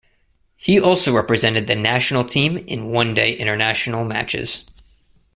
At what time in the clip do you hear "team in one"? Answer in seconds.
2.25-3.13